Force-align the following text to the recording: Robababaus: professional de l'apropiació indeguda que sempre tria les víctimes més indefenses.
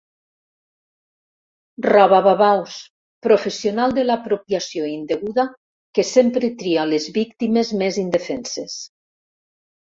Robababaus: 1.87 2.77
professional 3.27 3.93
de 3.97 4.05
l'apropiació 4.07 4.87
indeguda 4.93 5.45
que 5.99 6.07
sempre 6.13 6.51
tria 6.63 6.87
les 6.95 7.07
víctimes 7.19 7.71
més 7.85 8.01
indefenses. 8.07 8.81